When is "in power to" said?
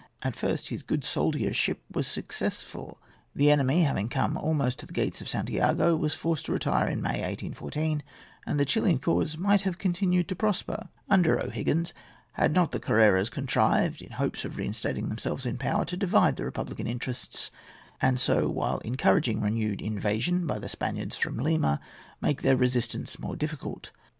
15.45-15.95